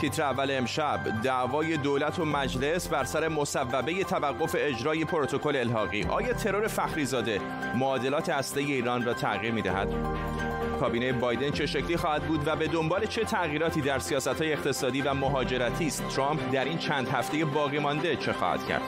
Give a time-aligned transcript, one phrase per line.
[0.00, 6.04] تیتر اول امشب دعوای دولت و مجلس بر سر مصوبه توقف اجرای پروتکل الحاقی.
[6.04, 7.40] آیا ترور فخری زاده
[7.74, 9.88] معادلات هسته ایران را تغییر می‌دهد؟
[10.80, 15.14] کابینه بایدن چه شکلی خواهد بود و به دنبال چه تغییراتی در سیاست اقتصادی و
[15.14, 18.82] مهاجرتی است؟ ترامپ در این چند هفته باقی مانده چه خواهد کرد؟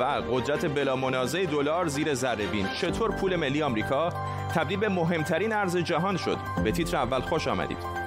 [0.00, 2.68] و قدرت بلا منازع دلار زیر ذره بین.
[2.68, 4.12] چطور پول ملی آمریکا
[4.54, 8.03] تبدیل به مهمترین ارز جهان شد؟ به تیتر اول خوش آمدید.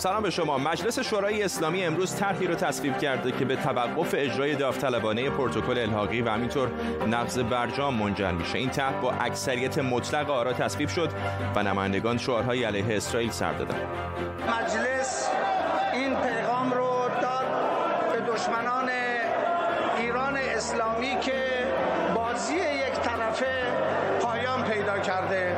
[0.00, 0.58] سلام به شما.
[0.58, 6.22] مجلس شورای اسلامی امروز طرحی رو تصویب کرده که به توقف اجرای داوطلبانه پروتکل الحاقی
[6.22, 6.70] و همینطور
[7.08, 8.58] نقض برجام منجر میشه.
[8.58, 11.10] این طرح با اکثریت مطلق آرا تصویب شد
[11.56, 13.78] و نمایندگان شعارهای علیه اسرائیل سر دادن.
[14.48, 15.30] مجلس
[15.92, 17.46] این پیغام رو داد
[18.12, 18.90] به دشمنان
[19.98, 21.44] ایران اسلامی که
[22.14, 23.62] بازی یک طرفه
[24.22, 25.56] پایان پیدا کرده.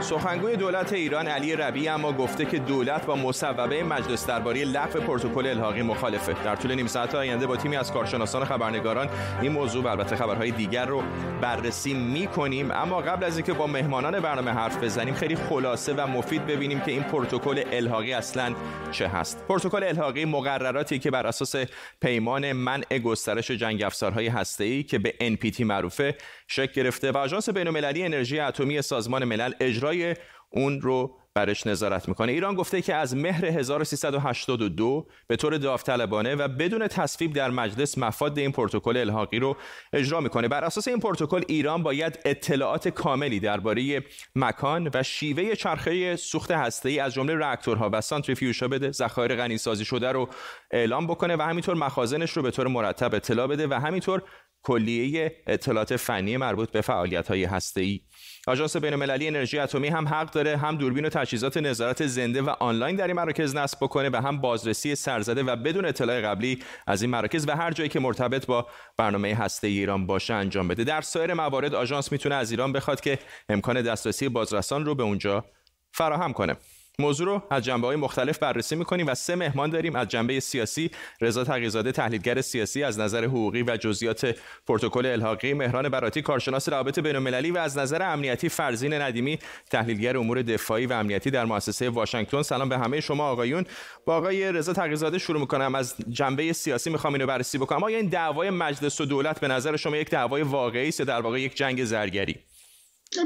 [0.00, 5.46] سخنگوی دولت ایران علی ربی اما گفته که دولت با مصوبه مجلس درباره لغو پروتکل
[5.46, 6.32] الحاقی مخالفه.
[6.44, 9.08] در طول نیم ساعت آینده با تیمی از کارشناسان خبرنگاران
[9.42, 11.02] این موضوع و البته خبرهای دیگر رو
[11.40, 16.06] بررسی می کنیم اما قبل از اینکه با مهمانان برنامه حرف بزنیم خیلی خلاصه و
[16.06, 18.54] مفید ببینیم که این پروتکل الحاقی اصلا
[18.92, 19.44] چه هست.
[19.48, 21.54] پروتکل الحاقی مقرراتی که بر اساس
[22.00, 26.14] پیمان منع گسترش جنگ افزارهای هسته‌ای که به NPT معروفه
[26.48, 29.52] شکل گرفته و آژانس بین‌المللی انرژی اتمی سازمان ملل
[29.90, 30.16] اجرای
[30.50, 32.32] اون رو برش نظارت می‌کنه.
[32.32, 38.38] ایران گفته که از مهر 1382 به طور داوطلبانه و بدون تصویب در مجلس مفاد
[38.38, 39.56] این پروتکل الحاقی رو
[39.92, 40.48] اجرا می‌کنه.
[40.48, 44.04] بر اساس این پروتکل ایران باید اطلاعات کاملی درباره
[44.36, 49.84] مکان و شیوه چرخه سوخت هسته‌ای از جمله راکتورها و سانتریفیوژها بده ذخایر غنی سازی
[49.84, 50.28] شده رو
[50.70, 54.22] اعلام بکنه و همینطور مخازنش رو به طور مرتب اطلاع بده و همینطور
[54.62, 58.00] کلیه اطلاعات فنی مربوط به فعالیت های هسته
[58.46, 62.96] آژانس بین‌المللی انرژی اتمی هم حق داره هم دوربین و تجهیزات نظارت زنده و آنلاین
[62.96, 67.10] در این مراکز نصب بکنه و هم بازرسی سرزده و بدون اطلاع قبلی از این
[67.10, 68.66] مراکز و هر جایی که مرتبط با
[68.96, 70.84] برنامه هسته ایران باشه انجام بده.
[70.84, 75.44] در سایر موارد آژانس می‌تونه از ایران بخواد که امکان دسترسی بازرسان رو به اونجا
[75.92, 76.56] فراهم کنه.
[77.00, 79.96] موضوع رو از جنبه های مختلف بررسی می‌کنیم و سه مهمان داریم.
[79.96, 80.90] از جنبه سیاسی
[81.20, 86.98] رضا تقیزاده تحلیلگر سیاسی از نظر حقوقی و جزئیات پروتکل الحاقی مهران براتی کارشناس روابط
[86.98, 89.38] بین‌المللی و از نظر امنیتی فرزین ندیمی
[89.70, 92.42] تحلیلگر امور دفاعی و امنیتی در مؤسسه واشنگتن.
[92.42, 93.66] سلام به همه شما آقایون.
[94.06, 95.74] با آقای رضا تقیزاده شروع می‌کنم.
[95.74, 97.84] از جنبه سیاسی می‌خوام اینو بررسی بکنم.
[97.84, 101.40] آیا این دعوای مجلس و دولت به نظر شما یک دعوای واقعی است در واقع
[101.40, 102.36] یک جنگ زرگری؟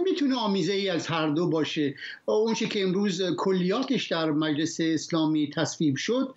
[0.04, 5.96] می‌تونه آمیزه ای از هر دو باشه؟ اون که امروز کلیاتش در مجلس اسلامی تصویب
[5.96, 6.34] شد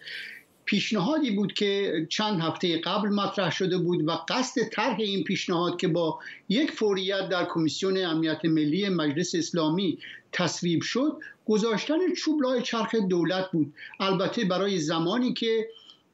[0.65, 5.87] پیشنهادی بود که چند هفته قبل مطرح شده بود و قصد طرح این پیشنهاد که
[5.87, 6.19] با
[6.49, 9.97] یک فوریت در کمیسیون امنیت ملی مجلس اسلامی
[10.31, 13.73] تصویب شد گذاشتن چوب لای چرخ دولت بود.
[13.99, 15.67] البته برای زمانی که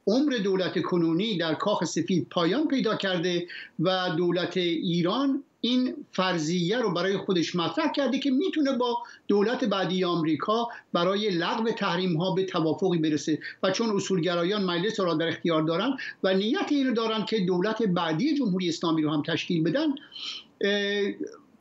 [0.08, 3.48] عمر دولت کنونی در کاخ سفید پایان پیدا کرده
[3.80, 8.98] و دولت ایران این فرضیه رو برای خودش مطرح کرده که می‌تونه با
[9.28, 15.14] دولت بعدی آمریکا برای لغو تحریم ها به توافقی برسه و چون اصولگرایان مجلس را
[15.14, 19.64] در اختیار دارن و نیت اینو دارن که دولت بعدی جمهوری اسلامی رو هم تشکیل
[19.64, 19.88] بدن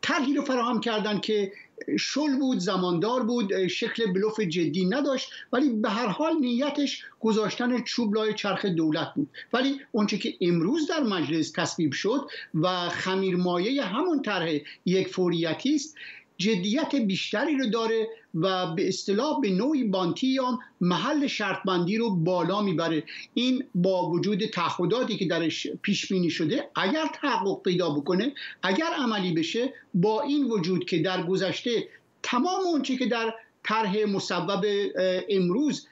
[0.01, 1.53] طرحی رو فراهم کردن که
[1.99, 8.15] شل بود زماندار بود شکل بلوف جدی نداشت ولی به هر حال نیتش گذاشتن چوب
[8.15, 9.29] لای چرخ دولت بود.
[9.53, 15.97] ولی اونچه که امروز در مجلس تصویب شد و خمیرمایه همون طرح یک فوریتی است
[16.39, 22.11] جدیت بیشتری رو داره و به اصطلاح به نوعی بانتی یا محل شرط بندی رو
[22.11, 23.05] بالا می‌بره.
[23.35, 28.33] این با وجود تعهداتی که درش پیش بینی شده اگر تحقق پیدا بکنه
[28.63, 31.89] اگر عملی بشه با این وجود که در گذشته
[32.23, 34.65] تمام اونچه که در طرح مصوب
[35.29, 35.87] امروز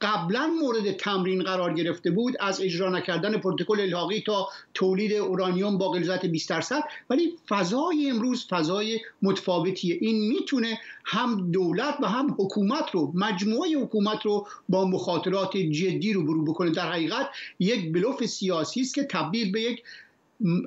[0.00, 5.88] قبلا مورد تمرین قرار گرفته بود از اجرا نکردن پروتکل الحاقی تا تولید اورانیوم با
[5.88, 6.82] غلظت 20 درصد.
[7.10, 9.98] ولی فضای امروز فضای متفاوتیه.
[10.00, 16.22] این می‌تونه هم دولت و هم حکومت رو مجموعه حکومت رو با مخاطرات جدی رو
[16.22, 16.70] برو بکنه.
[16.70, 19.82] در حقیقت یک بلوف سیاسی است که تبدیل به یک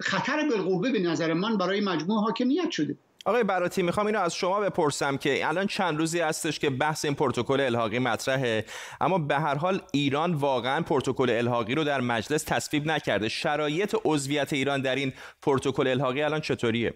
[0.02, 2.96] خطر بالقوه به نظر من برای مجموعه حاکمیت شده.
[3.28, 7.16] آقای براتی می‌خوام اینو از شما بپرسم که الان چند روزی هستش که بحث این
[7.16, 8.66] پروتکل الحاقی مطرحه
[9.02, 13.30] اما به هر حال ایران واقعا پروتکل الحاقی رو در مجلس تصویب نکرده.
[13.30, 16.94] شرایط عضویت ایران در این پروتکل الحاقی الان چطوریه؟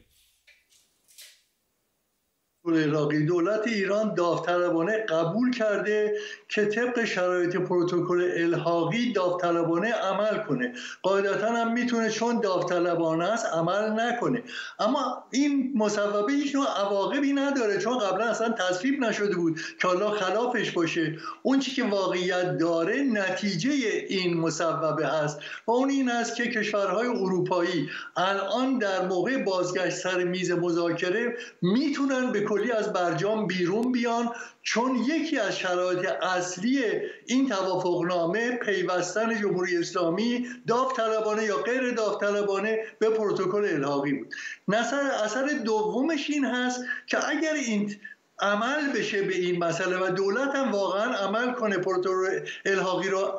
[2.66, 6.16] عراقی دولت ایران داوطلبانه قبول کرده
[6.50, 10.74] که طبق شرایط پروتکل الحاقی داوطلبانه عمل کنه.
[11.02, 14.44] قاعدتا هم می‌تونه چون داوطلبانه است عمل نکنه.
[14.80, 20.10] اما این مصوبه هیچ نوع عواقبی نداره چون قبلا اصلا تصویب نشده بود که حالا
[20.10, 21.18] خلافش باشه.
[21.44, 23.72] اون چی که واقعیت داره نتیجه
[24.10, 30.24] این مصوبه هست و اون این است که کشورهای اروپایی الان در موقع بازگشت سر
[30.24, 34.30] میز مذاکره می‌تونن به کلی از برجام بیرون بیان
[34.62, 36.84] چون یکی از شرایط اصلی
[37.26, 44.34] این توافقنامه پیوستن جمهوری اسلامی داوطلبانه یا غیر داوطلبانه به پروتکل الحاقی بود.
[44.68, 47.96] نظر اثر دومش این هست که اگر این
[48.40, 53.38] عمل بشه به این مسئله و دولت هم واقعا عمل کنه پروتکل الحاقی رو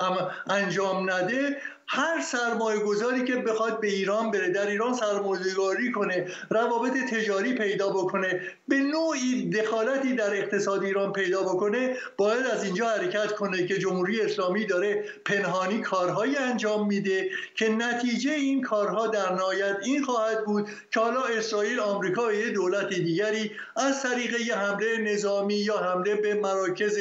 [0.51, 1.57] انجام نده
[1.95, 7.89] هر سرمایه گذاری که بخواد به ایران بره در ایران سرمایه کنه روابط تجاری پیدا
[7.89, 13.79] بکنه به نوعی دخالتی در اقتصاد ایران پیدا بکنه باید از اینجا حرکت کنه که
[13.79, 20.45] جمهوری اسلامی داره پنهانی کارهایی انجام میده که نتیجه این کارها در نهایت این خواهد
[20.45, 25.79] بود که حالا اسرائیل آمریکا و یه دولت دیگری از طریق یه حمله نظامی یا
[25.79, 26.99] حمله به مراکز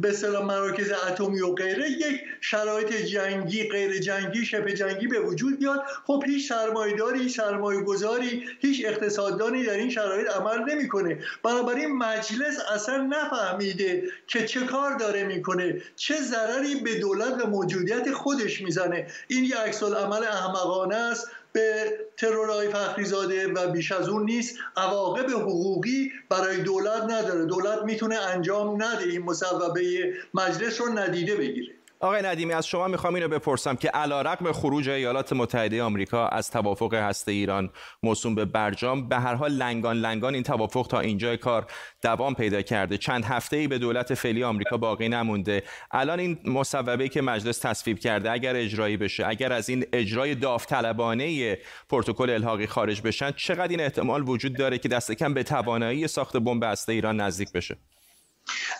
[0.00, 5.82] به مراکز اتمی و غیره یک شرایط جنگی غیر جنگی شبه جنگی به وجود بیاد
[6.06, 11.18] خب هیچ سرمایه‌داری سرمایه گذاری هیچ اقتصاددانی در این شرایط عمل نمی‌کنه.
[11.42, 15.82] بنابراین مجلس اصلا نفهمیده که چه کار داره می‌کنه.
[15.96, 19.06] چه ضرری به دولت و موجودیت خودش می‌زنه.
[19.28, 21.30] این یک عکس عمل احمقانه است.
[21.52, 24.58] به ترورهای فخریزاده و بیش از اون نیست.
[24.76, 27.44] عواقب حقوقی برای دولت نداره.
[27.44, 30.12] دولت می‌تونه انجام نده این مصوبه.
[30.34, 31.77] مجلس رو ندیده بگیره.
[32.00, 36.94] آقای ندیمی از شما می‌خوام اینو بپرسم که علیرغم خروج ایالات متحده آمریکا از توافق
[36.94, 37.70] هسته ایران
[38.02, 41.66] موسوم به برجام به هر حال لنگان لنگان این توافق تا اینجای کار
[42.02, 42.98] دوام پیدا کرده.
[42.98, 45.62] چند هفته ای به دولت فعلی آمریکا باقی نمونده.
[45.90, 51.58] الان این مصوبه که مجلس تصویب کرده اگر اجرایی بشه اگر از این اجرای داوطلبانه
[51.88, 56.36] پروتکل الحاقی خارج بشن چقدر این احتمال وجود داره که دست کم به توانایی ساخت
[56.36, 57.76] بمب هسته ایران نزدیک بشه؟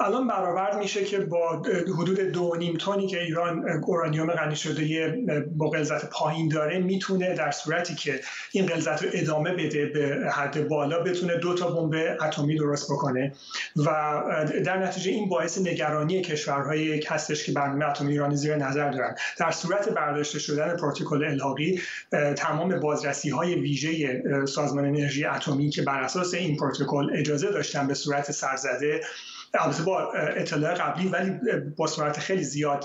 [0.01, 1.63] الان برابر میشه که با
[1.99, 5.17] حدود دو نیم تونی که ایران اورانیوم غنی شده
[5.57, 8.21] با غلظت پایین داره می‌تونه در صورتی که
[8.53, 13.33] این غلظت رو ادامه بده به حد بالا بتونه دو تا بمب اتمی درست بکنه
[13.77, 14.23] و
[14.65, 19.15] در نتیجه این باعث نگرانی کشورهای هستش که برنامه اتمی ایران زیر نظر دارن.
[19.39, 21.81] در صورت برداشته شدن پروتکل الحاقی
[22.37, 27.95] تمام بازرسی های ویژه سازمان انرژی اتمی که بر اساس این پروتکل اجازه داشتن به
[27.95, 29.01] صورت سرزده
[29.55, 31.33] البته با اطلاع قبلی ولی
[31.77, 32.85] با سرعت خیلی زیاد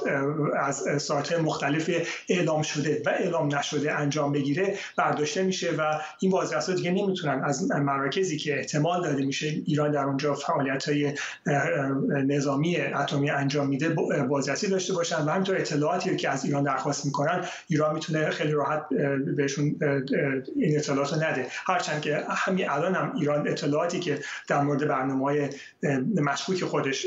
[0.59, 1.89] از ساعت مختلف
[2.29, 7.71] اعلام شده و اعلام نشده انجام بگیره برداشته میشه و این بازرسا دیگه نمی‌تونن از
[7.71, 11.13] مراکزی که احتمال داده میشه ایران در اونجا فعالیت های
[12.07, 13.89] نظامی اتمی انجام میده
[14.29, 18.89] بازرسی داشته باشن و همینطور اطلاعاتی که از ایران درخواست می‌کنن ایران می‌تونه خیلی راحت
[19.37, 19.75] بهشون
[20.55, 21.47] این اطلاعات رو نده.
[21.65, 25.49] هرچند که همین الان هم ایران اطلاعاتی که در مورد برنامه های
[26.53, 27.05] که خودش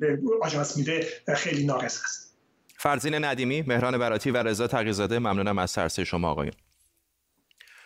[0.00, 1.06] به آژانس میده
[1.36, 2.28] خیلی ناقص است.
[2.76, 6.54] فرزین ندیمی مهران براتی و رضا تقیزاده ممنونم از سرسه شما آقایان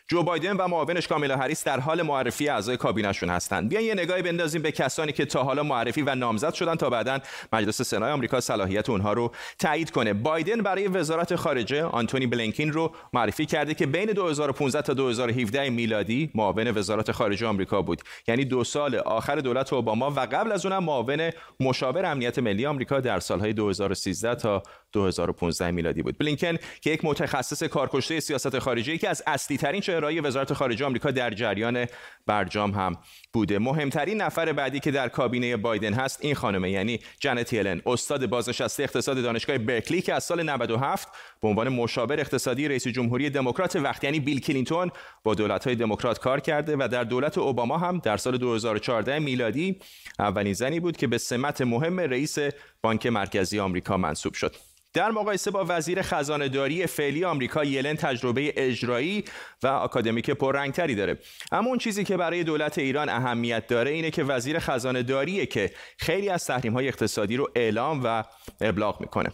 [0.09, 3.69] جو بایدن و معاونش کامیلا هریس در حال معرفی اعضای کابینهشون هستند.
[3.69, 7.19] بیاین یه نگاهی بندازیم به کسانی که تا حالا معرفی و نامزد شدن تا بعدا
[7.53, 10.13] مجلس سنای آمریکا صلاحیت اونها رو تایید کنه.
[10.13, 16.31] بایدن برای وزارت خارجه آنتونی بلینکین رو معرفی کرده که بین 2015 تا 2017 میلادی
[16.35, 18.03] معاون وزارت خارجه آمریکا بود.
[18.29, 21.31] یعنی دو سال آخر دولت اوباما و قبل از اونم معاون
[21.61, 26.19] مشاور امنیت ملی آمریکا در سالهای 2013 تا 2015 میلادی بود.
[26.19, 31.11] بلینکن که یک متخصص کارکشته سیاست خارجی که از اصلی ترین چهره‌های وزارت خارجه آمریکا
[31.11, 31.87] در جریان
[32.27, 32.97] برجام هم
[33.33, 33.59] بوده.
[33.59, 37.83] مهمترین نفر بعدی که در کابینه بایدن هست این خانمه یعنی جنت یلن.
[37.87, 41.09] استاد بازنشسته اقتصاد دانشگاه برکلی که از سال 97
[41.43, 44.91] به عنوان مشاور اقتصادی رئیس جمهوری دموکرات وقت یعنی بیل کلینتون
[45.25, 49.79] با دولت‌های دموکرات کار کرده و در دولت اوباما هم در سال 2014 میلادی
[50.19, 52.39] اولین زنی بود که به سمت مهم رئیس
[52.83, 54.72] بانک مرکزی آمریکا منصوب شد.
[54.95, 59.25] در مقایسه با وزیر خزانه فعلی آمریکا یلن تجربه اجرایی
[59.63, 61.19] و آکادمیک پررنگتری داره.
[61.53, 65.71] اما اون چیزی که برای دولت ایران اهمیت داره اینه که وزیر خزانه داریه که
[65.99, 68.25] خیلی از تحریم های اقتصادی رو اعلام و
[68.61, 69.33] ابلاغ می‌کنه.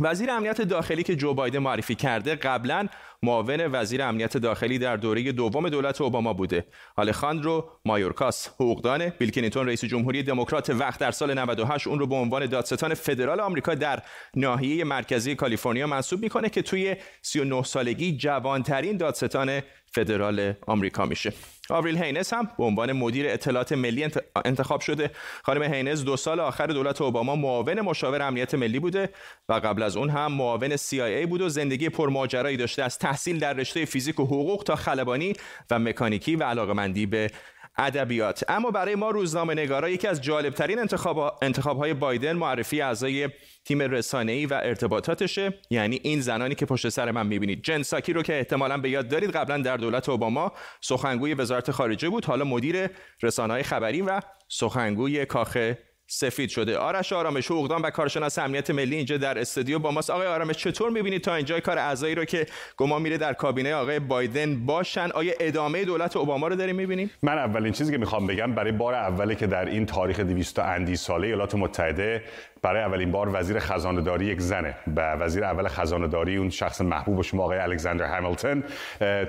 [0.00, 2.88] وزیر امنیت داخلی که جو بایدن معرفی کرده قبلا
[3.24, 6.66] معاون وزیر امنیت داخلی در دوره دوم دولت اوباما بوده.
[6.96, 12.14] آلخاندرو مایورکاس حقوقدان بیل کلینتون رئیس جمهوری دموکرات وقت در سال 98 اون رو به
[12.14, 14.02] عنوان دادستان فدرال آمریکا در
[14.36, 19.60] ناحیه مرکزی کالیفرنیا منصوب می‌کنه که توی 39 سالگی جوانترین دادستان
[19.94, 21.32] فدرال آمریکا میشه.
[21.70, 24.08] آوریل هینز هم به عنوان مدیر اطلاعات ملی
[24.44, 25.10] انتخاب شده.
[25.42, 29.10] خانم هینز دو سال آخر دولت اوباما معاون مشاور امنیت ملی بوده
[29.48, 32.82] و قبل از اون هم معاون CIA بود و زندگی پرماجرایی داشته.
[32.82, 35.32] از تحصیل در رشته فیزیک و حقوق تا خلبانی
[35.70, 37.30] و مکانیکی و علاقمندی به
[37.78, 38.44] ادبیات.
[38.48, 43.28] اما برای ما روزنامه نگارا یکی از جالبترین انتخاب انتخاب های بایدن معرفی اعضای
[43.64, 45.54] تیم رسانه‌ای و ارتباطاتشه.
[45.70, 47.62] یعنی این زنانی که پشت سر من می‌بینید.
[47.62, 49.30] جن ساکی رو که احتمالا به یاد دارید.
[49.30, 52.24] قبلا در دولت اوباما سخنگوی وزارت خارجه بود.
[52.24, 52.90] حالا مدیر
[53.22, 55.58] رسانه‌های خبری و سخنگوی کاخ
[56.06, 56.78] سفید شده.
[56.78, 60.10] آرش آرامش حقوقدان و کارشناس امنیت ملی اینجا در استودیو با ماست.
[60.10, 62.46] آقای آرامش چطور می‌بینید تا اینجا کار اعضایی رو که
[62.76, 67.38] گمان میره در کابینه آقای بایدن باشن؟ آیا ادامه دولت اوباما رو داریم می‌بینیم؟ من
[67.38, 71.26] اولین چیزی که می‌خوام بگم برای بار اوله که در این تاریخ 200 اندی ساله
[71.26, 72.22] ایالات متحده
[72.64, 74.74] برای اولین بار وزیر خزانه داری یک زنه.
[74.96, 78.64] و وزیر اول خزانه داری اون شخص محبوب شما آقای الکساندر همیلتون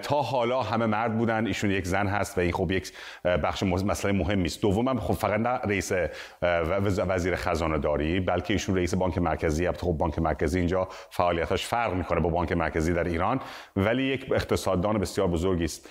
[0.02, 2.92] تا حالا همه مرد بودن ایشون یک زن هست و این خب یک
[3.26, 5.92] بخش مسئله مهمی است دومم خب فقط نه رئیس
[7.08, 9.72] وزیر خزانه داری بلکه ایشون رئیس بانک مرکزی.
[9.72, 13.40] خب بانک مرکزی اینجا فعالیتاش فرق می‌کنه با بانک مرکزی در ایران.
[13.76, 15.90] ولی یک اقتصاددان بسیار بزرگی است.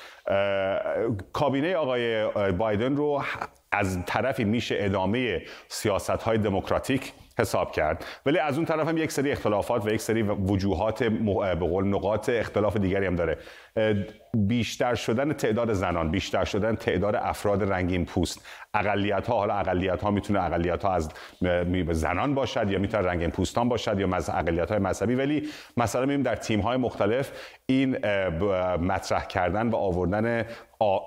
[1.33, 3.23] کابینه آقای بایدن رو
[3.75, 8.05] از طرفی میشه ادامه سیاست های دموکراتیک حساب کرد.
[8.27, 12.29] ولی از اون طرف هم یک سری اختلافات و یک سری وجوهات به قول نقاط
[12.29, 13.39] اختلاف دیگری هم داره.
[14.35, 18.47] بیشتر شدن تعداد زنان بیشتر شدن تعداد افراد رنگین پوست.
[18.75, 21.11] اقلیت ها حالا اقلیت ها می‌تونه اقلیت ها از
[21.91, 25.15] زنان باشد یا می‌تونه رنگین پوستان باشد یا اقلیت های مذهبی.
[25.15, 27.33] ولی مثلا می‌بینیم در تیم های مختلف
[27.67, 28.07] این
[28.77, 30.47] مطرح کردن و آوردن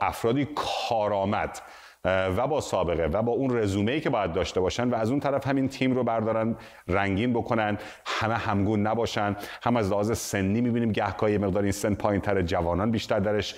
[0.02, 1.60] افرادی کارآمد.
[2.08, 5.48] و با سابقه و با اون رزومه که باید داشته باشن و از اون طرف
[5.48, 6.56] همین تیم رو بردارن
[6.88, 9.36] رنگین بکنن همه همگون نباشن.
[9.64, 13.56] هم از لحاظ سنی می‌بینیم گهگاهی مقدار این سن پایین تر جوانان بیشتر درش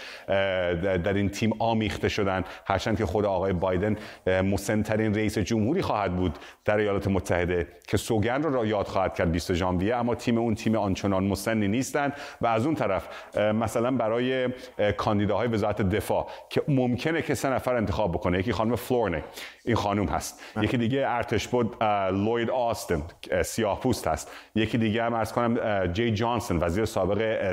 [0.83, 2.43] در این تیم آمیخته شدن.
[2.65, 3.95] هرچند که خود آقای بایدن
[4.27, 9.31] مسنترین رئیس جمهوری خواهد بود در ایالات متحده که سوگن رو را یاد خواهد کرد
[9.31, 9.95] 20 ژانویه.
[9.95, 14.49] اما تیم اون تیم آنچنان مسنی نیستن و از اون طرف مثلا برای
[14.97, 19.23] کاندیداهای وزارت دفاع که ممکنه که سه نفر انتخاب بکنه یکی خانم فلورنی
[19.65, 20.43] این خانم هست.
[20.61, 23.03] یکی دیگه ارتش بود لوید آستن
[23.45, 24.31] سیاه پوست هست.
[24.55, 27.47] یکی دیگه هم ارز کنم جی جانسون وزیر سابق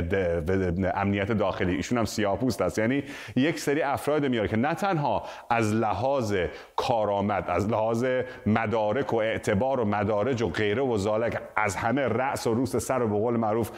[0.94, 1.74] امنیت داخلی.
[1.74, 2.78] ایشون هم سیاه پوست هست.
[2.78, 3.02] یعنی
[3.36, 6.36] یک سری افراد میاره که نه تنها از لحاظ
[6.76, 8.06] کارآمد از لحاظ
[8.46, 13.02] مدارک و اعتبار و مدارج و غیره و زالک از همه رأس و روس سر
[13.02, 13.70] و به قول معروف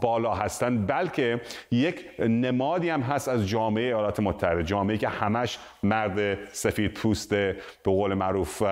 [0.00, 4.62] بالا هستند بلکه یک نمادی هم هست از جامعه ایالات متحده.
[4.62, 8.62] جامعه که همش مرد سفید پوست به قول معروف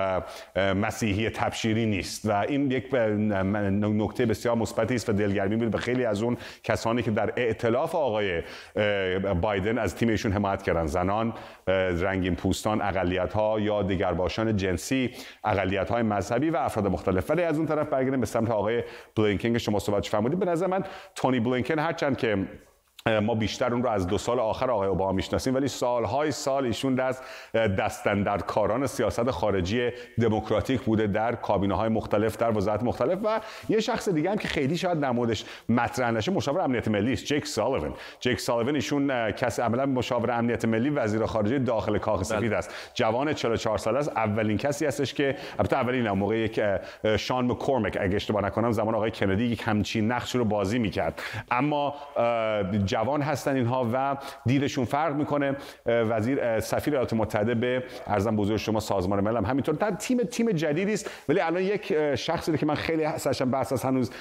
[0.55, 2.25] مسیحی تبشیری نیست.
[2.25, 7.01] و این یک نکته بسیار مثبتی است و دلگرمی بود به خیلی از اون کسانی
[7.01, 8.41] که در ائتلاف آقای
[9.41, 10.85] بایدن از تیمشون حمایت کردن.
[10.85, 11.33] زنان
[11.67, 15.11] رنگین پوستان اقلیت ها یا دیگرباشان جنسی
[15.43, 17.29] اقلیت های مذهبی و افراد مختلف.
[17.29, 18.83] ولی از اون طرف برگردیم به سمت آقای
[19.15, 20.39] بلینکن که شما صحبتش فرمودید.
[20.39, 20.83] به نظر من
[21.15, 22.37] تونی بلینکن هرچند که
[23.09, 26.99] ما بیشتر اون رو از دو سال آخر آقای اوباما می‌شناسیم ولی سالهای سال ایشون
[26.99, 27.21] از
[28.03, 29.89] در کاران سیاست خارجی
[30.21, 34.47] دموکراتیک بوده در کابینه های مختلف در وزارت مختلف و یه شخص دیگه هم که
[34.47, 39.61] خیلی شاید نمودش مطرح نشه مشاور امنیت ملی است جک سالیوان جک سالیوان ایشون کسی
[39.61, 42.23] عملا مشاور امنیت ملی وزیر خارجه داخل کاخ بله.
[42.23, 42.73] سفید است.
[42.93, 44.09] جوان 44 ساله است.
[44.09, 46.61] اولین کسی هستش که البته اولین موقع یک
[47.17, 51.21] شان مکورمک اگه اشتباه نکنم زمان آقای کندی یک همچین نقش رو بازی می‌کرد.
[51.51, 51.93] اما
[52.95, 55.55] جوان هستن اینها و دیدشون فرق می‌کنه.
[55.85, 59.75] وزیر سفیر ایالات متحده به ارزم بزرگ شما سازمان ملل هم همینطور.
[59.75, 63.83] تا تیم تیم جدیدی است ولی الان یک شخصی که من خیلی سرشم بحث از
[63.83, 64.11] هنوز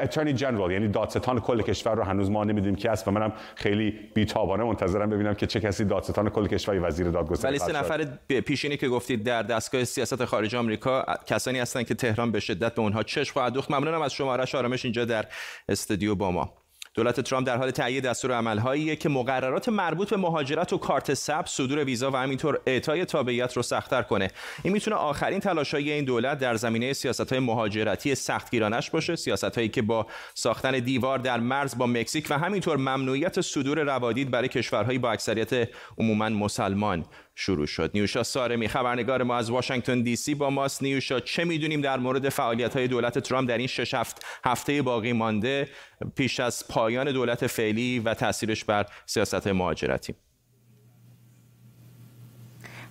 [0.00, 3.90] اترنی جنرال یعنی دادستان کل کشور رو هنوز ما نمی‌دونیم کی است و منم خیلی
[4.14, 8.04] بیتابانه منتظرم ببینم که چه کسی دادستان کل کشور وزیر دادگستری ولی سه نفر
[8.40, 12.82] پیشینی که گفتید در دستگاه سیاست خارجه آمریکا کسانی هستند که تهران به شدت به
[12.82, 13.70] اونها چشم خواهد دوخت.
[13.70, 14.32] ممنونم از شما.
[14.32, 15.24] آرش آرامش اینجا در
[15.68, 16.61] استودیو با ما.
[16.94, 21.50] دولت ترامپ در حال تهیه دستور عملهایی که مقررات مربوط به مهاجرت و کارت سبز
[21.50, 24.28] صدور ویزا و همینطور اعطای تابعیت رو سختتر کنه.
[24.62, 29.16] این می‌تونه آخرین تلاشهای این دولت در زمینه سیاست های مهاجرتی سختگیرانش باشه.
[29.16, 34.30] سیاست هایی که با ساختن دیوار در مرز با مکزیک و همینطور ممنوعیت صدور روادید
[34.30, 35.68] برای کشورهایی با اکثریت
[35.98, 37.90] عموما مسلمان شروع شد.
[37.94, 40.34] نیوشا سارمی خبرنگار ما از واشنگتن دی سی.
[40.34, 44.26] با ماست نیوشا چه می‌دونیم در مورد فعالیت های دولت ترامپ در این شش هفت
[44.44, 45.68] هفته باقی مانده؟
[46.16, 50.14] پیش از پایان دولت فعلی و تاثیرش بر سیاست مهاجرتی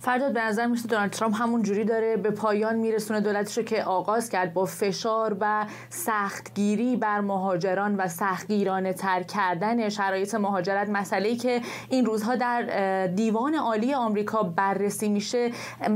[0.02, 3.84] فرداد به نظر میشه دونالد ترامپ همون جوری داره به پایان میرسونه دولتش رو که
[3.84, 10.90] آغاز کرد با فشار و سختگیری بر مهاجران و سختگیرانه تر کردن شرایط مهاجرت.
[10.90, 15.52] مسئله ای که این روزها در دیوان عالی آمریکا بررسی میشه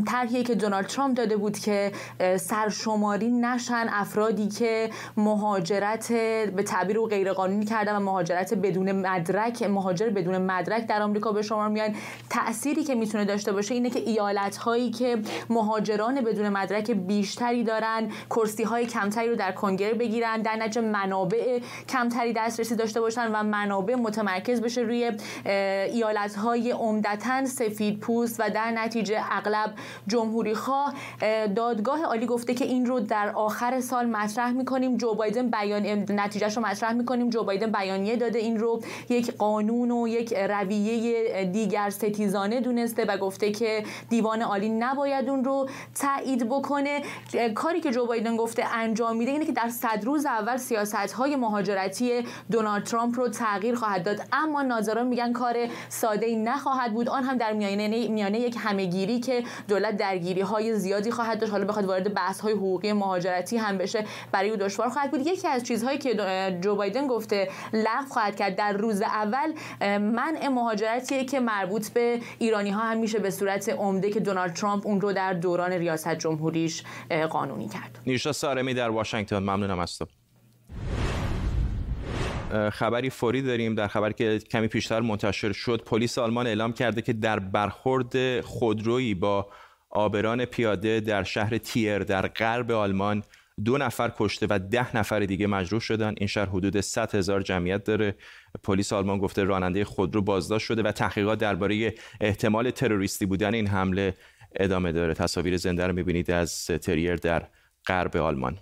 [0.08, 1.92] طرحی که دونالد ترامپ داده بود که
[2.38, 6.12] سرشماری نشن افرادی که مهاجرت
[6.56, 11.42] به تعبیر و غیرقانونی کردن و مهاجرت بدون مدرک مهاجر بدون مدرک در آمریکا به
[11.42, 11.96] شما میان.
[12.30, 15.18] تأثیری که می‌تونه داشته باشه اینه که ایالت هایی که
[15.50, 21.60] مهاجران بدون مدرک بیشتری دارن کرسی های کمتری رو در کنگره بگیرن در نتیجه منابع
[21.90, 25.12] کمتری دسترسی داشته باشن و منابع متمرکز بشه روی
[25.46, 29.74] ایالت های عمدتا سفید پوست و در نتیجه اغلب
[30.08, 30.94] جمهوری خواه.
[31.56, 34.98] دادگاه عالی گفته که این رو در آخر سال مطرح می‌کنیم.
[34.98, 37.30] جو بایدن بیان نتیجهش رو مطرح می‌کنیم.
[37.30, 38.82] جو بایدن بیانیه داده این رو.
[39.10, 45.44] یک قانون و یک رویه دیگر ستیزانه دونسته و گفته که دیوان عالی نباید اون
[45.44, 47.02] رو تایید بکنه.
[47.56, 51.36] کاری که جو بایدن گفته انجام میده اینه که در صد روز اول سیاست های
[51.36, 54.22] مهاجرتی دونالد ترامپ رو تغییر خواهد داد.
[54.34, 55.56] اما ناظران میگن کار
[55.90, 57.10] ساده ای نخواهد بود.
[57.10, 61.52] آن هم در میانه میانه یک همهگیری که دولت درگیری های زیادی خواهد داشت.
[61.52, 65.28] حالا بخواد وارد بحث های حقوقی مهاجرتی هم بشه برای او دشوار خواهد بود.
[65.28, 66.16] یکی از چیزهایی که
[66.62, 69.54] جو بایدن گفته لغو خواهد کرد در روز اول
[70.00, 74.88] منع مهاجرتی که مربوط به ایرانی ها هم میشه به صورت عمده که دونالد ترامپ
[74.88, 76.84] اون رو در دوران ریاست جمهوریش
[77.30, 78.00] قانونی کرد.
[78.08, 79.40] نیشا سارمی در واشنگتن.
[79.40, 80.06] ممنونم از تو.
[82.70, 85.84] خبری فوری داریم در خبر که کمی پیشتر منتشر شد.
[85.84, 89.48] پلیس آلمان اعلام کرده که در برخورد خودرویی با
[89.90, 93.24] آبران پیاده در شهر تیر در غرب آلمان
[93.64, 96.14] دو نفر کشته و ده نفر دیگه مجروح شدن.
[96.18, 98.16] این شهر حدود 100 هزار جمعیت داره.
[98.64, 104.18] پلیس آلمان گفته راننده خودرو بازداشت شده و تحقیقات درباره احتمال تروریستی بودن این حمله
[104.56, 105.14] ادامه داره.
[105.14, 107.48] تصاویر زنده رو می‌بینید از تریر در
[107.88, 108.60] غرب آلمان.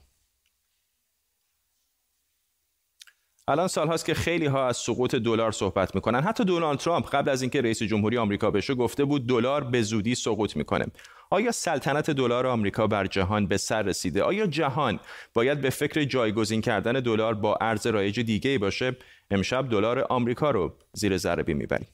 [3.48, 6.22] الان سال هاست که خیلی ها از سقوط دلار صحبت می‌کنن.
[6.22, 10.16] حتی دونالد ترامپ قبل از اینکه رئیس جمهوری آمریکا بشه گفته بود دلار به زودی
[10.16, 10.86] سقوط می‌کنه.
[11.34, 15.00] آیا سلطنت دلار آمریکا بر جهان به سر رسیده؟ آیا جهان
[15.34, 18.96] باید به فکر جایگزین کردن دلار با ارز رایج دیگه باشه؟
[19.32, 21.88] امشب دلار آمریکا رو زیر ذره می‌بریم.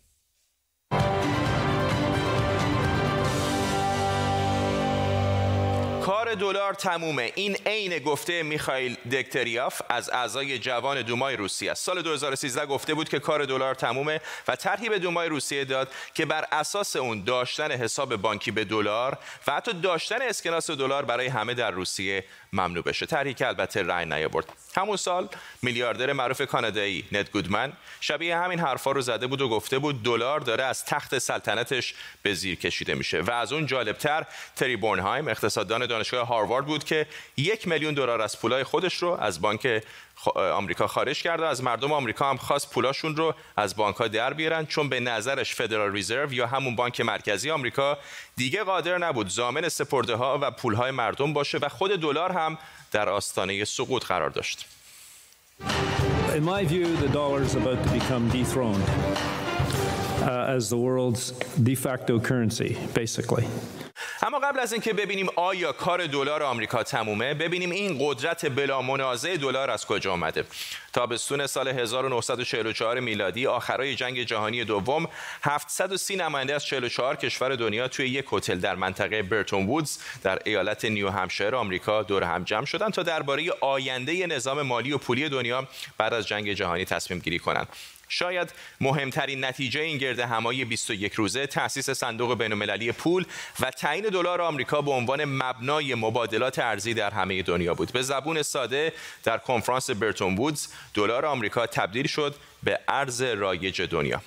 [6.40, 7.32] دلار تمومه.
[7.36, 11.86] این عین گفته میخائیل دکتریاف از اعضای جوان دومای روسیه است.
[11.86, 16.26] سال 2013 گفته بود که کار دلار تمومه و طرحی به دومای روسیه داد که
[16.26, 21.54] بر اساس اون داشتن حساب بانکی به دلار و حتی داشتن اسکناس دلار برای همه
[21.54, 23.06] در روسیه ممنوع بشه.
[23.06, 24.54] طرحی که البته رأی نیاورد.
[24.76, 25.30] همون سال
[25.62, 30.40] میلیاردر معروف کانادایی ند گودمن شبیه همین حرفا رو زده بود و گفته بود دلار
[30.40, 33.22] داره از تخت سلطنتش به زیر کشیده میشه.
[33.22, 37.06] و از اون جالبتر تری بورنهایم اقتصاددان دانشگاه هاروارد بود که
[37.38, 39.84] یک میلیون دلار از پولای خودش رو از بانک
[40.36, 44.66] آمریکا خارج کرده از مردم آمریکا هم خواست پولاشون رو از بانک ها در بیارن
[44.66, 47.98] چون به نظرش فدرال ریزرو یا همون بانک مرکزی آمریکا
[48.36, 52.58] دیگه قادر نبود زامن سپرده ها و پول های مردم باشه و خود دلار هم
[52.92, 54.66] در آستانه سقوط قرار داشت.
[56.36, 58.88] In my view, the dollar is about to become dethroned
[60.22, 61.32] uh, as the world's
[61.70, 63.46] de facto currency, basically.
[64.24, 69.38] اما قبل از اینکه ببینیم آیا کار دلار آمریکا تمومه ببینیم این قدرت بلا منازع
[69.38, 70.46] دلار از کجا آمده
[70.94, 75.10] تابستون سال 1944 میلادی آخرای جنگ جهانی دوم
[75.44, 80.86] 730 نماینده از 44 کشور دنیا توی یک هتل در منطقه برتون وودز در ایالت
[80.86, 85.68] نیو همشایر آمریکا دور هم جمع شدند تا درباره آینده نظام مالی و پولی دنیا
[85.98, 87.68] بعد از جنگ جهانی تصمیم گیری کنند
[88.10, 93.26] شاید مهمترین نتیجه این گرد همایی 21 روزه تأسیس صندوق بین‌المللی پول
[93.60, 97.92] و تعیین دلار آمریکا به عنوان مبنای مبادلات ارزی در همه دنیا بود.
[97.94, 104.22] به زبون ساده در کنفرانس برتون وودز دلار آمریکا تبدیل شد به ارز رایج دنیا.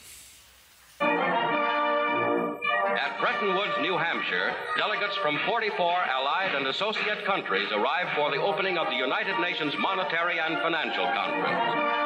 [3.05, 4.51] At Bretton Woods, New Hampshire,
[4.83, 9.73] delegates from 44 allied and associate countries arrived for the opening of the United Nations
[9.89, 12.03] Monetary and Financial Conference.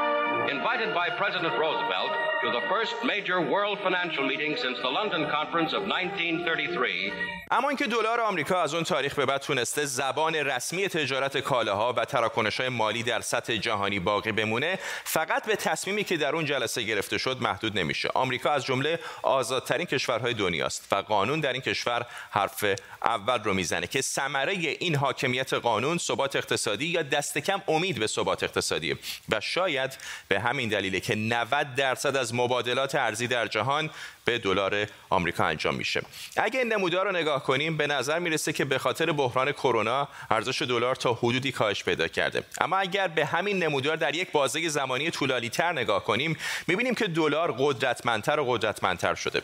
[0.50, 2.12] invited by President Roosevelt
[2.46, 7.12] to the first major world financial meeting since the London Conference of 1933.
[7.50, 12.04] اما اینکه دلار آمریکا از اون تاریخ به بعد تونسته زبان رسمی تجارت کالاها و
[12.04, 17.18] تراکنش‌های مالی در سطح جهانی باقی بمونه فقط به تصمیمی که در اون جلسه گرفته
[17.18, 22.64] شد محدود نمیشه آمریکا از جمله آزادترین کشورهای دنیاست و قانون در این کشور حرف
[23.02, 28.06] اول رو می‌زنه که ثمره این حاکمیت قانون ثبات اقتصادی یا دست کم امید به
[28.06, 28.96] ثبات اقتصادی
[29.28, 33.90] و شاید به همین دلیله که 90 درصد از مبادلات ارزی در جهان
[34.24, 36.02] به دلار آمریکا انجام میشه.
[36.36, 40.62] اگه این نمودار رو نگاه کنیم به نظر می‌رسه که به خاطر بحران کرونا ارزش
[40.62, 42.42] دلار تا حدودی کاهش پیدا کرده.
[42.60, 47.06] اما اگر به همین نمودار در یک بازه زمانی طولانی تر نگاه کنیم می‌بینیم که
[47.06, 49.42] دلار قدرتمندتر و قدرتمندتر شده.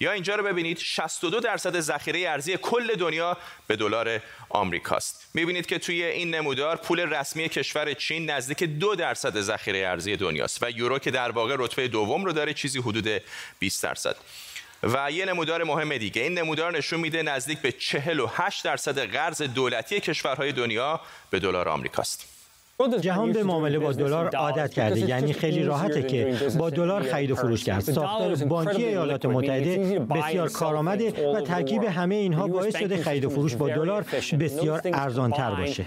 [0.00, 3.36] یا اینجا رو ببینید 62 درصد ذخیره ارزی کل دنیا
[3.66, 5.26] به دلار آمریکاست.
[5.34, 10.62] می‌بینید که توی این نمودار پول رسمی کشور چین نزدیک دو درصد ذخیره ارزی دنیاست
[10.62, 13.22] و یورو که در واقع رتبه دوم رو داره چیزی حدود
[13.58, 14.16] 20 درصد.
[14.82, 20.00] و یه نمودار مهم دیگه این نمودار نشون میده نزدیک به 48 درصد قرض دولتی
[20.00, 22.39] کشورهای دنیا به دلار آمریکاست.
[22.88, 25.00] جهان به معامله با دلار عادت کرده.
[25.00, 30.48] یعنی خیلی راحته که با دلار خرید و فروش کرد ساختار بانکی ایالات متحده بسیار
[30.48, 34.04] کارآمده و ترکیب همه اینها باعث شده خرید و فروش با دلار
[34.40, 35.84] بسیار ارزان تر باشه.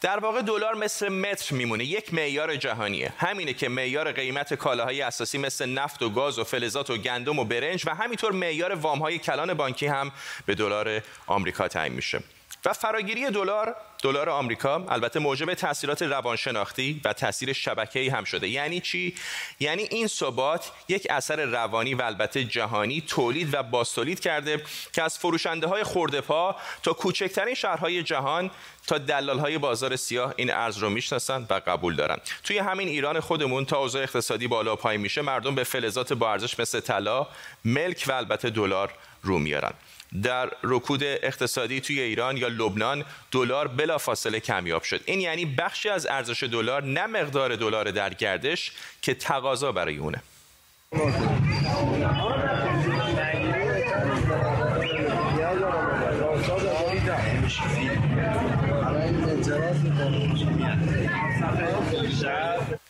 [0.00, 1.84] در واقع دلار مثل متر میمونه.
[1.84, 3.12] یک معیار جهانیه.
[3.18, 7.44] همینه که معیار قیمت کالاهای اساسی مثل نفت و گاز و فلزات و گندم و
[7.44, 10.12] برنج و همینطور معیار وامهای کلان بانکی هم
[10.46, 12.35] به دلار آمریکا تعیین میشه.
[12.66, 18.48] و فراگیری دلار دلار آمریکا البته موجب تاثیرات روانشناختی و تاثیر شبکه‌ای هم شده.
[18.48, 19.14] یعنی چی؟
[19.60, 25.18] یعنی این ثبات یک اثر روانی و البته جهانی تولید و باستولید کرده که از
[25.18, 28.50] فروشنده های خورده پا تا کوچکترین شهرهای جهان
[28.86, 32.16] تا دلال های بازار سیاه این ارز رو می‌شناسن و قبول دارن.
[32.44, 36.60] توی همین ایران خودمون تا اوضاع اقتصادی بالا پایین میشه مردم به فلزات با ارزش
[36.60, 37.26] مثل طلا
[37.64, 38.92] ملک و البته دلار
[39.26, 39.72] رو میارن.
[40.22, 45.00] در رکود اقتصادی توی ایران یا لبنان دلار بلافاصله کمیاب شد.
[45.04, 50.22] این یعنی بخشی از ارزش دلار نه مقدار دلار در گردش که تقاضا برای اونه.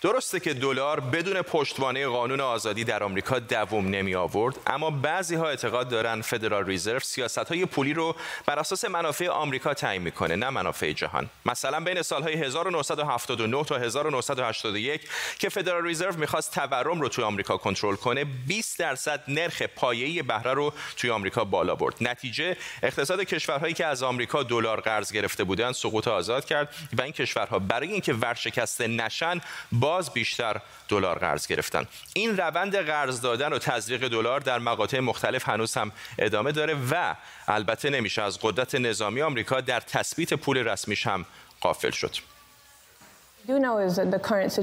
[0.01, 5.49] درسته که دلار بدون پشتوانه قانون آزادی در آمریکا دوم نمی آورد اما بعضی ها
[5.49, 10.51] اعتقاد دارن فدرال ریزرو سیاست های پولی رو بر اساس منافع آمریکا تعیین می‌کنه نه
[10.51, 11.31] منافع جهان.
[11.47, 15.01] مثلا بین سالهای 1979 تا 1981
[15.39, 20.55] که فدرال ریزرو می‌خواست تورم رو توی آمریکا کنترل کنه 20 درصد نرخ پایه‌ای بهره
[20.55, 21.95] رو توی آمریکا بالا برد.
[22.01, 27.13] نتیجه اقتصاد کشورهایی که از آمریکا دلار قرض گرفته بودند سقوط آزاد کرد و این
[27.13, 29.41] کشورها برای اینکه ورشکسته نشن
[29.87, 30.57] باز بیشتر
[30.88, 31.85] دلار قرض گرفتن.
[32.14, 37.14] این روند قرض دادن و تزریق دلار در مقاطع مختلف هنوز هم ادامه داره و
[37.49, 41.25] البته نمیشه از قدرت نظامی آمریکا در تثبیت پول رسمیش هم
[41.61, 42.16] قافل شد.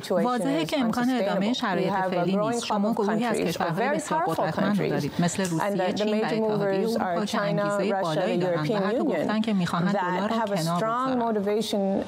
[0.10, 2.66] واضحه که امکان ادامه شرایط فعلی نیست.
[2.66, 5.14] شما گروهی از کشورهای بسیار قدرتمند رو دارید.
[5.20, 9.96] مثل روسیه چین و اتحادیه اروپا که انگیزه بالایی دارند و حتی گفتن که می‌خواهند
[9.96, 10.44] دلار رو کنار
[11.34, 12.04] بگذارند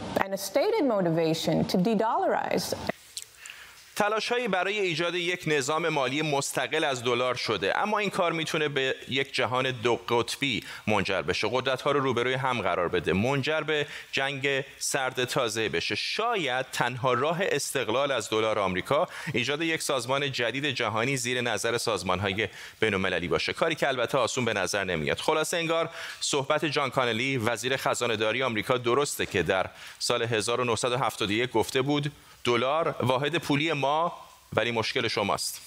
[3.96, 8.96] تلاشهایی برای ایجاد یک نظام مالی مستقل از دلار شده اما این کار می‌تونه به
[9.10, 11.48] یک جهان دو قطبی منجر بشه.
[11.52, 15.96] قدرت ها رو روبروی هم قرار بده منجر به جنگ سرد تازه بشه.
[15.96, 22.20] شاید تنها راه استقلال از دلار آمریکا ایجاد یک سازمان جدید جهانی زیر نظر سازمان
[22.20, 22.48] های
[22.80, 23.54] بین باشه.
[23.54, 25.20] کاری که البته آسون به نظر نمیاد.
[25.20, 31.82] خلاصه انگار صحبت جان کانلی وزیر خزانه داری آمریکا درسته که در سال 1971 گفته
[31.82, 32.12] بود
[32.46, 34.14] دلار واحد پولی ما
[34.56, 35.62] ولی مشکل شماست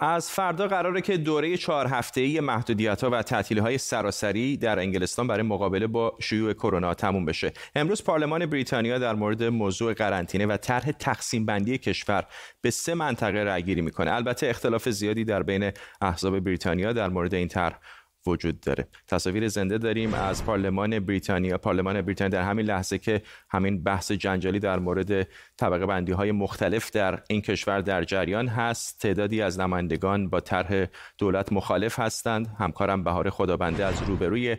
[0.00, 5.86] از فردا قراره که دوره چهار هفته‌ای محدودیت‌ها و تعطیلی‌های سراسری در انگلستان برای مقابله
[5.86, 7.52] با شیوع کرونا تموم بشه.
[7.74, 12.26] امروز پارلمان بریتانیا در مورد موضوع قرنطینه و طرح تقسیم بندی کشور
[12.60, 14.12] به سه منطقه رأیگیری می‌کنه.
[14.12, 17.78] البته اختلاف زیادی در بین احزاب بریتانیا در مورد این طرح
[18.26, 18.88] وجود داره.
[19.08, 21.58] تصاویر زنده داریم از پارلمان بریتانیا.
[21.58, 26.90] پارلمان بریتانیا در همین لحظه که همین بحث جنجالی در مورد طبقه بندی های مختلف
[26.90, 30.86] در این کشور در جریان هست تعدادی از نمایندگان با طرح
[31.18, 32.46] دولت مخالف هستند.
[32.58, 34.56] همکارم بهار خدابنده از روبروی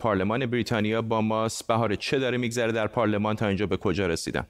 [0.00, 1.66] پارلمان بریتانیا با ماست.
[1.66, 4.46] بهار چه داره میگذره در پارلمان؟ تا اینجا به کجا رسیدن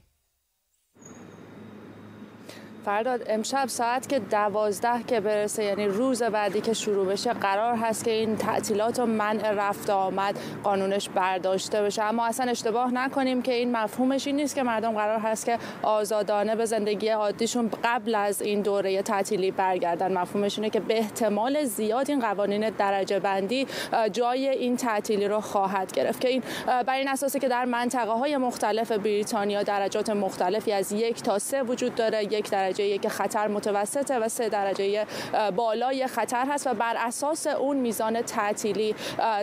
[2.85, 8.03] فرداد امشب ساعت که دوازده که برسه یعنی روز بعدی که شروع بشه قرار هست
[8.03, 12.03] که این تعطیلات و منع رفت آمد قانونش برداشته بشه.
[12.03, 16.55] اما اصلا اشتباه نکنیم که این مفهومش این نیست که مردم قرار هست که آزادانه
[16.55, 20.17] به زندگی عادیشون قبل از این دوره تعطیلی برگردن.
[20.17, 23.67] مفهومش اینه که به احتمال زیاد این قوانین درجه بندی
[24.11, 28.37] جای این تعطیلی رو خواهد گرفت که این بر این اساسی که در منطقه های
[28.37, 34.19] مختلف بریتانیا درجات مختلفی از یک تا سه وجود داره یک درجه که خطر متوسطه
[34.19, 35.07] و سه درجه
[35.55, 38.95] بالای خطر هست و بر اساس اون میزان تعطیلی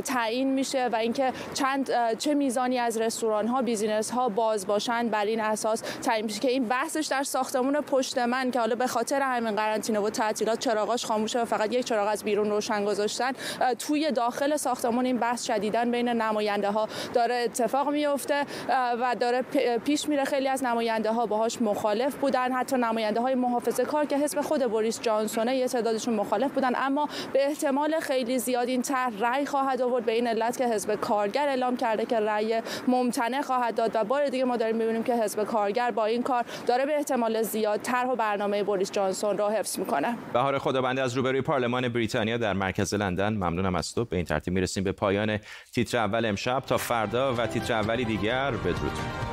[0.05, 5.25] تعیین میشه و اینکه چند چه میزانی از رستوران ها بیزینس ها باز باشند بر
[5.25, 9.21] این اساس تعیین میشه که این بحثش در ساختمون پشت من که حالا به خاطر
[9.21, 13.33] همین قرنطینه و تعطیلات چراغاش خاموشه و فقط یک چراغ از بیرون روشن گذاشتن
[13.79, 19.43] توی داخل ساختمون این بحث شدیدن بین نماینده ها داره اتفاق میفته و داره
[19.85, 20.25] پیش میره.
[20.25, 24.65] خیلی از نماینده ها باهاش مخالف بودن حتی نماینده های محافظه کار که حزب خود
[24.65, 29.83] بوریس جانسونه یه تعدادشون مخالف بودن اما به احتمال خیلی زیاد این طرح رأی خواهد
[29.83, 30.05] آورد.
[30.05, 34.29] به این علت که حزب کارگر اعلام کرده که رأی ممتنع خواهد داد و بار
[34.29, 38.09] دیگه ما داریم می‌بینیم که حزب کارگر با این کار داره به احتمال زیاد طرح
[38.09, 40.17] و برنامه بوریس جانسون را حفظ می‌کنه.
[40.33, 43.33] بهار خدابنده از روبروی پارلمان بریتانیا در مرکز لندن.
[43.33, 44.05] ممنونم از تو.
[44.05, 45.39] به این ترتیب می‌رسیم به پایان
[45.73, 46.63] تیتر اول امشب.
[46.67, 49.32] تا فردا و تیتر اولی دیگر بدرود.